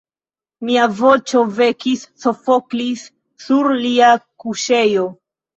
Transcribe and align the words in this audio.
Mia 0.69 0.87
voĉo 1.01 1.41
vekis 1.59 2.07
Sofoklis 2.23 3.05
sur 3.47 3.71
lia 3.85 4.11
kuŝejo. 4.45 5.07